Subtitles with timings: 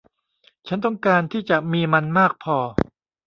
[0.67, 2.57] ฉันต้องการที่จะมีมันมากพอ